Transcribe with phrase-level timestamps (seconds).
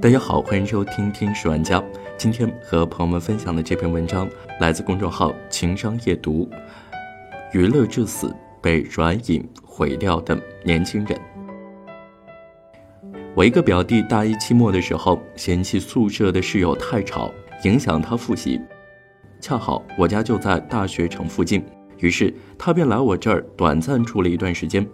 [0.00, 1.78] 大家好，欢迎收听《听史玩家》。
[2.16, 4.26] 今天和朋友们分享的这篇文章
[4.60, 6.48] 来自公众号“情商夜读”。
[7.52, 11.20] 娱乐至死，被软饮毁掉的年轻人。
[13.34, 17.30] 我一个表弟大一期末的时候，嫌弃宿舍的室友太吵，
[17.64, 18.58] 影响他复习。
[19.38, 21.62] 恰好我家就在大学城附近，
[21.98, 24.88] 于是他便来我这儿短暂住了一段时间。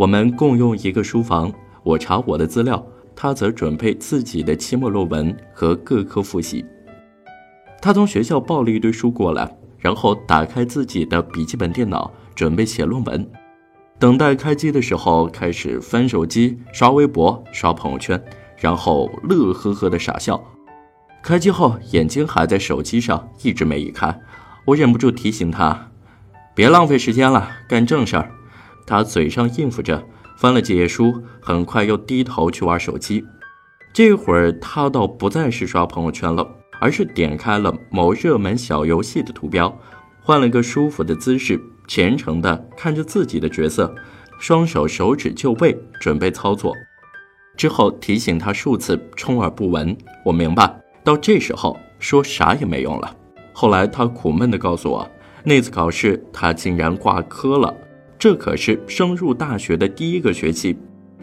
[0.00, 1.52] 我们共用一个书房，
[1.82, 2.82] 我查我的资料，
[3.14, 6.64] 他则准备自己的期末论文和各科复习。
[7.82, 9.54] 他从学校抱了一堆书过来。
[9.78, 13.30] 然后打开自己的笔记本电脑，准备写论文。
[13.98, 18.22] 等待开机的时候，开始翻手机、刷微博、刷朋友圈，
[18.58, 20.38] 然后乐呵呵的傻笑。
[21.22, 24.20] 开机后，眼睛还在手机上，一直没移开。
[24.66, 25.90] 我忍不住提醒他
[26.54, 28.30] ：“别浪费时间了，干正事儿。”
[28.86, 30.02] 他嘴上应付着，
[30.36, 33.24] 翻了几页书，很快又低头去玩手机。
[33.92, 36.56] 这会儿，他倒不再是刷朋友圈了。
[36.82, 39.78] 而是点开了某热门小游戏的图标，
[40.22, 43.94] 换了个舒服的姿势，虔诚地看着自己的角色，
[44.38, 46.74] 双手手指就位，准备操作。
[47.54, 49.94] 之后提醒他数次，充耳不闻。
[50.24, 53.14] 我明白，到这时候说啥也没用了。
[53.52, 55.06] 后来他苦闷地告诉我，
[55.44, 57.76] 那次考试他竟然挂科了。
[58.20, 60.76] 这可是升入大学的第一个学期，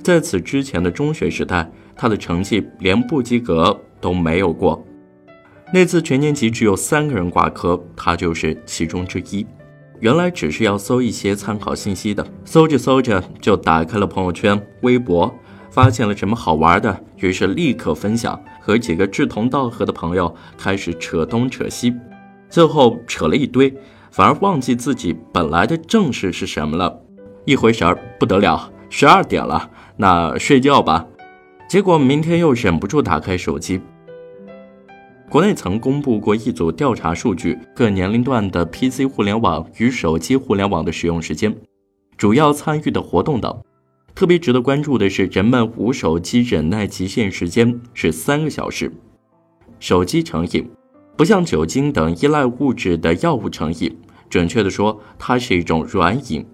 [0.00, 4.80] 在此之前的中学时代，他的成绩连不及格都没有过。
[5.72, 9.44] 那次全年级只有三个人挂科，他就是其中之一。
[9.98, 15.34] 原来只是要搜一些参考信息的，搜着搜着就打开了朋友圈、微博，
[15.70, 21.92] 发现了什么好玩的，于是立刻分享，和几个志同道合的朋友开始扯东扯西，
[22.48, 23.74] 最后扯了一堆，
[24.14, 27.02] 反而忘记自己本来的正事是什么了。
[27.44, 31.04] 一回神儿，不得了，十二点了，那睡觉吧。
[31.68, 33.80] 结果明天又忍不住打开手机。
[35.28, 41.52] 国内曾公布过一组调查数据，各年龄段的 PC 互联网与手机互联网的使用时间，
[42.16, 43.62] 主要参与的活动等。
[44.14, 48.92] 特别值得关注的是，人们无手机忍耐极限时间是三个小时。
[49.80, 50.70] 手机成瘾，
[51.16, 53.92] 不像酒精等依赖物质的药物成瘾，
[54.34, 56.44] 准确的说，它是一种软瘾，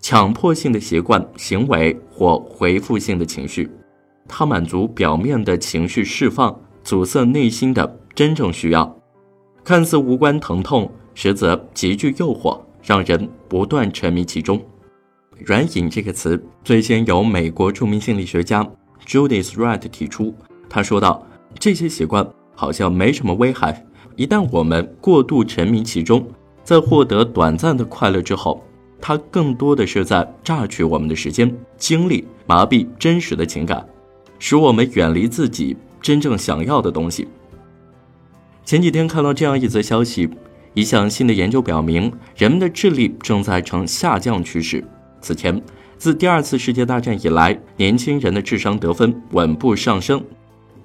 [0.00, 3.70] 强迫性的习惯、行为或回复性的情绪，
[4.26, 8.00] 它满足表面的情绪释放，阻塞内心的。
[8.16, 9.00] 真正需要，
[9.62, 14.60] 看似无关疼痛，实则极具诱惑，让人不断沉迷其中。
[15.38, 18.68] 软瘾这个词最先由美国著名心理学家
[19.06, 20.34] Judith Wright 提出。
[20.68, 21.24] 他说道
[21.60, 23.86] ：“这些习惯好像没什么危害，
[24.16, 26.26] 一旦我们过度沉迷其中，
[26.64, 28.64] 在获得短暂的快乐之后，
[29.00, 33.86] 它更多的是在榨取我们的时间、精力，麻痹真实的情感，
[34.38, 37.28] 使我们远离自己真正想要的东西。”
[38.64, 40.26] 前几天看到这样一则消息，
[40.72, 44.82] 一项新的研究表明，人们的智力正在呈下降趋势。
[45.20, 45.62] 此前，
[45.98, 50.24] 自第二次世界大战以来，年轻人的智商得分稳步上升，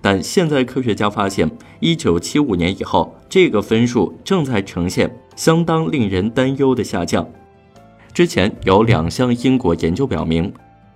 [0.01, 7.25] 但现在科学家发现，一九七五年以后，这个分数正在呈现相当令人担忧的下降。
[8.13, 10.51] 之前有两项英国研究表明，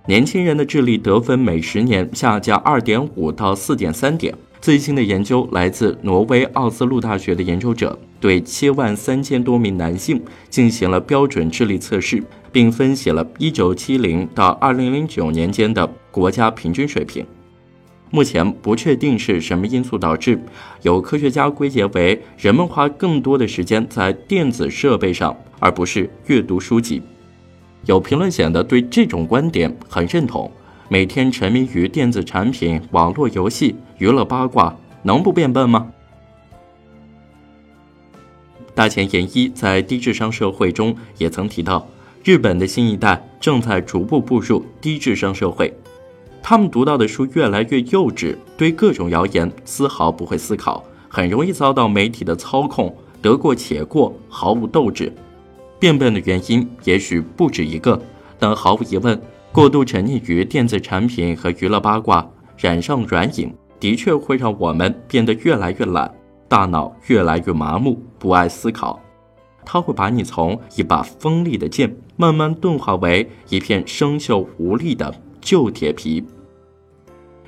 [0.06, 4.34] 年轻人的智力得分每十年下降二点五到四点三点。
[4.60, 12.22] 最新的研究来自挪威奥斯陆大学的研究者，对七万三千多名男性进行了标准智力测试，
[12.52, 17.24] 并分析了1970到2009年间的国家平均水平。
[18.14, 20.38] 目前不确定是什么因素导致，
[20.82, 27.02] 有科学家归结为人们花更多的时间在电子设备上，而不是阅读书籍。
[27.86, 30.48] 有评论显得对这种观点很认同。
[30.88, 35.90] 每天沉迷于电子产品、网络游戏、娱乐八卦，能不变笨吗？
[38.76, 41.88] 大前研一在低智商社会中也曾提到，
[42.22, 45.74] 日本的新一代正在逐步步入低智商社会，
[46.46, 55.10] 他们读到的书越来越幼稚，对各种谣言丝毫不会思考，很容易遭到媒体的操控，得过且过，毫无斗志。
[55.78, 57.98] 变笨的原因也许不止一个，
[58.38, 59.18] 但毫无疑问。
[59.52, 63.50] 过度沉溺于电子产品和娱乐八卦，染上软瘾，
[63.80, 66.12] 的确会让我们变得越来越懒，
[66.46, 69.00] 大脑越来越麻木，不爱思考。
[69.64, 76.22] 它会把你从一把锋利的剑，慢慢钝化为一片生锈无力的旧铁皮。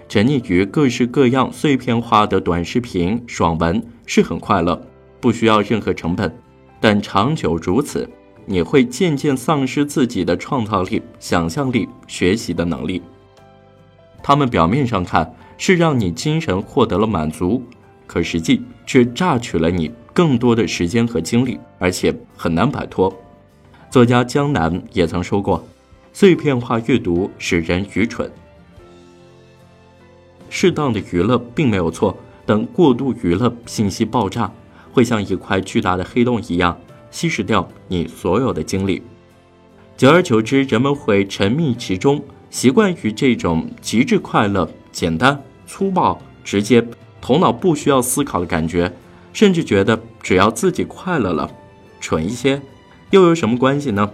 [0.08, 4.80] 沉溺于各式各样碎片化的短视频、爽文是很快乐，
[5.20, 6.32] 不需要任何成本，
[6.80, 8.08] 但长久如此，
[8.44, 13.02] 你会渐渐丧失自己的创造力、想象力、学习的能力。
[14.22, 17.62] 他们表面上看是让你精神获得了满足，
[18.06, 23.12] 可实际却榨取了你更多的时间和精力，而且很难摆脱。
[23.90, 25.66] 作家江南也曾说过
[26.12, 28.30] ：“碎片化阅读使人愚蠢。”
[30.48, 34.52] 适当的娱乐并没有错，但过度娱乐，信息爆炸，
[34.92, 36.78] 会像一块巨大的黑洞一样。
[37.10, 39.02] 稀释掉你所有的精力，
[39.96, 46.86] 久而久之，人们会沉迷其中，习惯于这种极致快乐、简单、粗暴、直接、
[47.22, 48.92] 头脑不需要思考的感觉，
[49.32, 51.50] 甚至觉得只要自己快乐了，
[52.00, 52.60] 蠢一些
[53.10, 54.10] 又有什么关系呢？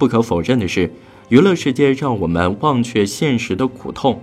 [0.00, 0.90] 不可否认的是，
[1.28, 4.18] 娱乐世界让我们忘却现实的苦痛。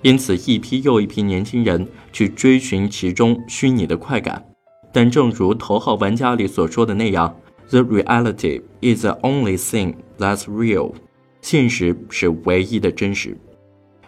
[0.00, 4.42] 因此，一批又一批年轻人去追寻其中虚拟的快感，
[4.90, 7.36] 但正如《头号玩家》里所说的那样
[7.68, 10.94] ，“The reality is the only thing that's real。”
[11.42, 13.36] 现实是唯一的真实。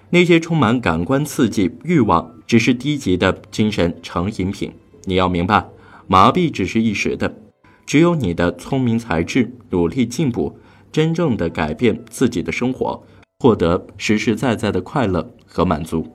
[0.08, 4.72] 那些充满感官刺激、欲望，只是低级的精神成瘾品。
[5.05, 5.69] 你要明白，
[6.06, 7.37] 麻痹只是一时的，
[7.84, 10.58] 只有你的聪明才智、努力进步，
[10.91, 13.03] 真正的改变自己的生活。
[13.43, 16.07] 获得实实在在的快乐和满足。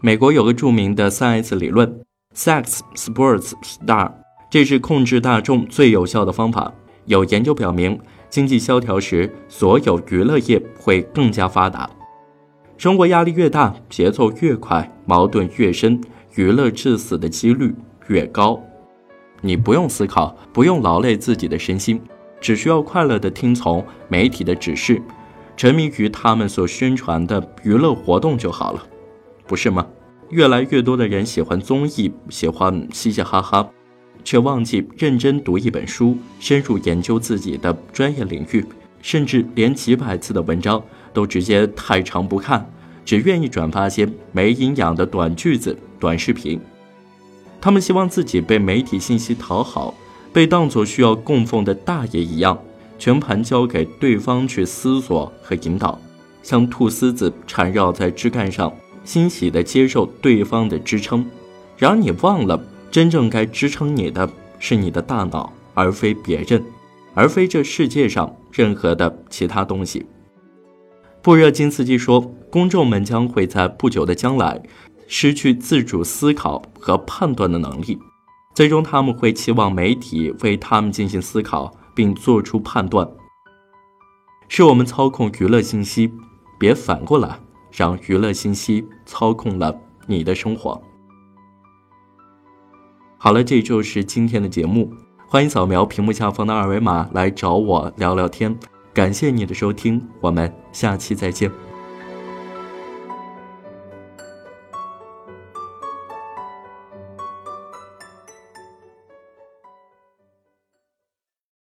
[0.00, 2.00] 美国有个著名的三 S 理论
[2.34, 4.10] ：Sex, Sports, Star，
[4.50, 6.74] 这是控制大众最有效的方法。
[7.04, 7.96] 有研究表明，
[8.28, 11.88] 经济萧条时，所有娱乐业会更加发达。
[12.76, 16.00] 生活压力越大，节奏越快，矛盾越深，
[16.34, 17.72] 娱乐致死的几率
[18.08, 18.60] 越高。
[19.42, 22.02] 你不用思考，不用劳累自己的身心，
[22.44, 25.00] 只需要快乐地听从媒体的指示。
[25.56, 28.86] 沉迷于他们所宣传的娱乐活动就好了，
[29.46, 29.86] 不是吗？
[30.28, 33.66] 越来越多的人喜欢综艺，喜欢嘻嘻哈哈，
[34.22, 38.62] 却忘记认真读一本书，深入研究自己的专业领域，
[39.00, 40.82] 甚至连几百字的文章
[41.14, 42.70] 都直接太长不看，
[43.06, 46.60] 只愿意转发些没营养的短句子、短视频。
[47.58, 49.94] 他们希望自己被媒体信息讨好，
[50.34, 52.58] 被当作需要供奉的大爷一样。
[52.96, 55.98] 全盘交给对方去思索和引导，
[56.42, 58.72] 像菟丝子缠绕在枝干上，
[59.04, 61.26] 欣喜地接受对方的支撑。
[61.76, 66.64] 然而你忘了，真正该支撑你的是你的大脑，而非别人，
[67.14, 70.06] 而非这世界上任何的其他东西。
[71.20, 74.62] 布热津斯基说，公众们将会在不久的将来
[75.08, 77.98] 失去自主思考和判断的能力，
[78.54, 81.74] 最终他们会期望媒体为他们进行思考。
[81.94, 83.08] 并做出判断，
[84.48, 86.12] 是我们操控娱乐信息，
[86.58, 87.38] 别反过来
[87.70, 90.82] 让娱乐信息操控了你的生活。
[93.16, 94.92] 好了，这就是今天的节目，
[95.28, 98.58] 欢迎扫描屏幕下方的二维码来找我聊聊天。
[98.92, 101.48] 感谢你的收听，我们下期再见。